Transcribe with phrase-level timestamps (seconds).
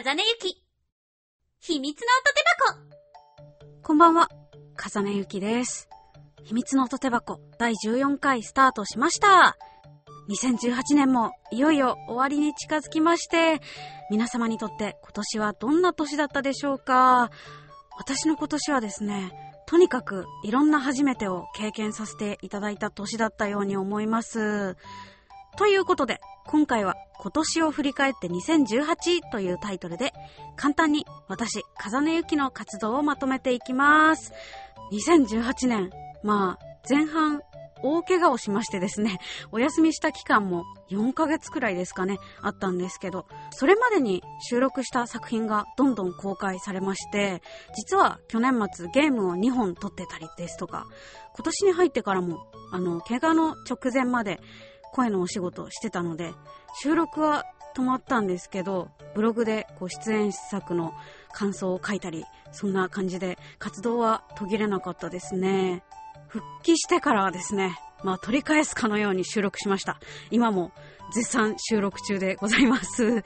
[0.00, 0.62] 風根ゆき。
[1.58, 3.82] 秘密の音手箱。
[3.82, 4.28] こんばんは、
[4.76, 5.88] 風根ゆきです。
[6.44, 9.56] 秘密の音手箱第14回スタートしました。
[10.28, 13.60] 2018年もいよいよ終わりに近づきまして、
[14.08, 17.32] 皆様にとって今年はどんな年だったでしょうか
[17.98, 19.32] 私の今年はですね、
[19.66, 24.76] とにかくいろんな初めてを経験させていただいた年だったように思います。
[25.56, 30.14] ということで、今回は今年を振り返って2018というタイトルで、
[30.56, 34.32] 簡単に私、風根ゆきの活動をまとめていきます。
[34.90, 35.90] 2018年、
[36.22, 37.42] まあ、前半、
[37.82, 39.18] 大怪我をしましてですね、
[39.52, 47.42] お休みした期間も4ヶ月くらいですかね、あったんですけど、それまでに収録した作品がどんどん公開されまして、
[47.76, 50.86] 実は去年末ゲームを2本撮ってたりですとか、
[51.34, 54.40] 今年に入ってからも、あの、怪我の直前まで
[54.92, 56.32] 声のお仕事をしてたので、
[56.82, 60.94] 収録は止まったんですけど、ブログでこう出演作の
[61.32, 65.82] 感想を書いたり、そんな感じで活動は途切れなかったですね。
[66.28, 70.00] 復帰してからはですね、まあ取り返すかのように収録しました。
[70.30, 70.72] 今も
[71.14, 73.24] 絶賛収録中でございます。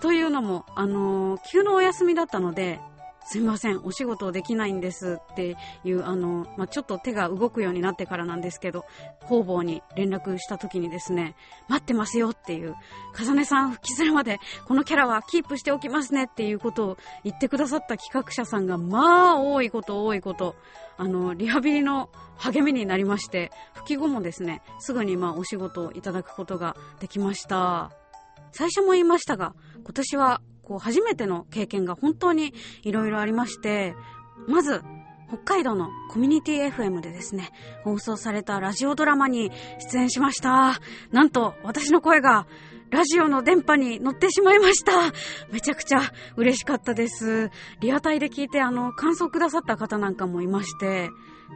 [0.00, 2.80] というのも、あのー急のお休みだったので、
[3.24, 8.84] すみません、お仕事できないんですっていう、あの、まあ、ちょっと手が動くようになってからなんですけど、
[9.20, 11.36] 方々に連絡した時にですね、
[11.68, 12.74] 待ってますよっていう、
[13.12, 20.56] 風根さん復帰するまでこのキャラはキープしておきますねっていうことを言ってくださった企画者さんが、まあ、多いこと多いこと、
[20.96, 27.92] あの、リハビリの励みになりまして、復帰後もですね、すぐにまお仕事をいただくことができました。
[28.52, 29.54] 最初も言いましたが、
[29.84, 32.54] 今年はこう初めての経験が本当に
[32.84, 33.96] いろいろありまして、
[34.46, 34.84] まず、
[35.26, 37.50] 北海道のコミュニティ FM でですね、
[37.82, 40.78] 放送されたラジオドラマに出演しました。
[41.10, 42.46] なんと、私の声が
[42.90, 44.92] ラジオの電波に乗ってしまいました。
[45.50, 46.02] めちゃくちゃ
[46.36, 47.50] 嬉しかったです。
[47.80, 51.10] リアタイで聞いて、あの、感想くださった方なんかもいまして、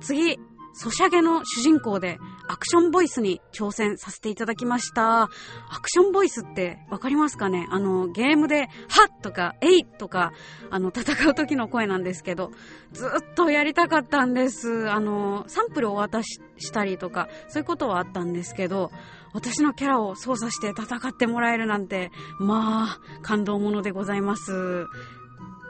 [0.00, 0.38] 次、
[0.72, 5.24] ソシャゲの主人公でアクションボイスに挑戦させていただきました。
[5.24, 7.66] アクションボイスってわかりますかね？
[7.70, 10.32] あの、ゲームで、はっとか、えいとか、
[10.70, 12.50] あの、戦う時の声なんですけど、
[12.92, 14.90] ずっとやりたかったんです。
[14.90, 18.90] あの、サンプルをお渡ししたりとか、そういうことはあったんですけど、
[19.32, 24.86] 私のキャラを操作して戦ってもらえるなんて、まあ、感動ものでございます。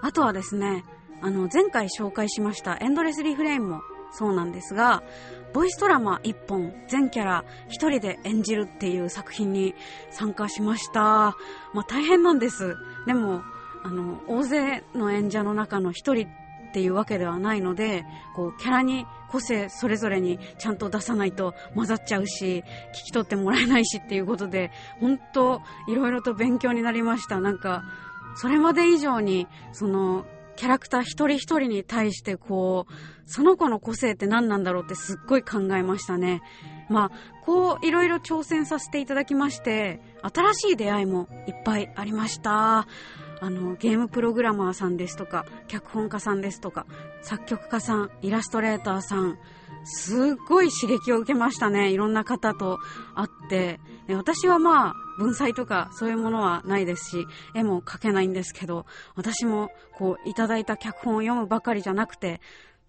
[0.02, 0.84] あとはですね、
[1.20, 5.02] あの、前回紹介しましたエンドレスリフレインもそうなんですが、
[5.52, 9.74] ボイスドラマ1本、全キャラ1人で演じるっていう作品に
[10.10, 11.00] 参加しました。
[11.72, 12.76] まあ大変なんです。
[13.06, 13.42] でも、
[13.82, 16.28] あの、大勢の演者の中の1人
[16.70, 18.04] っていうわけではないので、
[18.36, 27.40] こう、キャラに個性それぞれにちゃんと出さないと混ざっちゃうし、聞き取ってもらえないしっていうことで、本当いろいろと勉強になりました。
[27.40, 27.82] なんか、
[28.36, 30.24] それまで以上に、その、
[30.56, 32.92] キャラクター一人一人に対してこう、
[33.26, 36.42] その子の個性って何なんだろうってすっごい考えましたね。
[36.88, 37.10] まあ、
[37.44, 42.86] こういろいろ挑戦させていただきまして、新しい出会いもいっぱいありました。
[43.42, 46.86] あの、ゲームプログラマーさんですとか、脚本家さんですとか、
[47.22, 49.38] 作曲家さん、イラストレーターさん、
[49.84, 51.90] すっごい刺激を受けましたね。
[51.90, 52.78] いろんな方と
[53.14, 53.80] 会って。
[54.08, 62.40] 私はまあ、文才とかそういうものはないですし、絵も描けないんですけど、私もこう、いただいた脚本を読むばかりじゃなくて、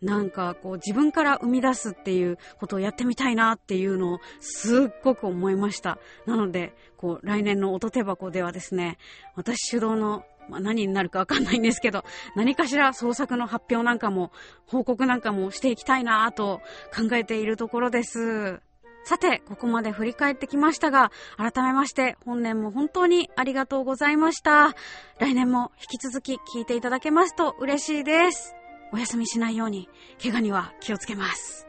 [0.01, 5.99] なんかこう自分から生み出すっていうことをやってみたいなっていうのをすっごく思いました。
[6.25, 8.97] なので、こう来年の音手箱ではですね、
[9.35, 12.03] 私主導のまあ、何になるかわかんないんですけど、
[12.35, 14.31] 何かしら創作の発表なんかも、
[14.65, 16.61] 報告なんかもしていきたいなと
[16.95, 18.61] 考えているところです。
[19.03, 24.75] さて、ここまで振り返ってきましたが、改めまして、本年も本当にありがとうございました。
[25.19, 28.55] 来年も引き続き聞いていただけますと嬉しいです。
[28.93, 29.89] お休みしないように、
[30.21, 31.67] 怪我には気をつけます。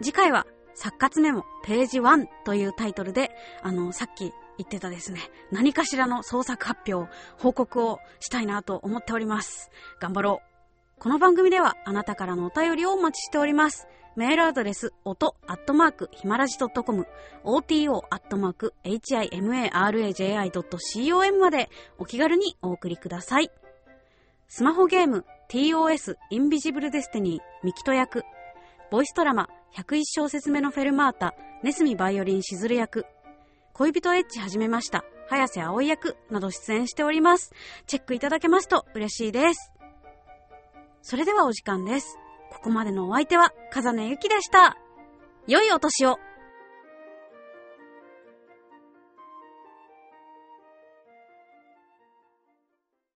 [0.00, 3.30] 次回は、作活メモページ1というタイトルで、
[3.62, 9.70] あの、さっき言ってたですね、何かしらの創作発表、報告をしたいなと思っております。
[10.00, 10.54] 頑張ろう。
[11.00, 13.86] この番組ではあなたからのお便りをお待ちしております。
[14.16, 17.06] メールアドレス、音、アットマーク、ひまらじ .com、
[17.42, 21.68] oto、アットマーク、himaraji.com まで
[21.98, 23.50] お気軽にお送りください。
[24.46, 28.22] スマホゲーム、TOS、インビジブルデスティニー、ミキト役、
[28.90, 31.34] ボイスドラマ、101小節目のフェルマータ、
[31.64, 33.06] ネスミバイオリンしずる役、
[33.72, 37.52] 恋人エッチ始めました、早瀬葵役など出演しております。
[37.86, 39.72] チェックいただけますと嬉しいです。
[41.02, 42.18] それではお時間です。
[42.64, 44.78] ここまでのお相手は、風根ゆきでした。
[45.46, 46.18] 良いお年を